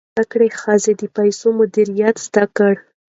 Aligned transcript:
زده 0.13 0.23
کړه 0.31 0.47
ښځه 0.61 0.91
د 1.01 1.03
پیسو 1.15 1.47
مدیریت 1.59 2.15
زده 2.25 2.43
کړی. 2.57 2.77